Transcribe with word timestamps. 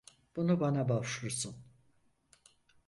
Bunu 0.35 0.59
bana 0.59 0.89
borçlusun. 0.89 1.55